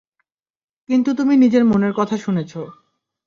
কিন্তু 0.89 1.09
তুমি 1.13 1.33
নিজের 1.37 1.63
মনের 1.65 1.93
কথা 1.93 2.15
শুনেছ। 2.17 2.53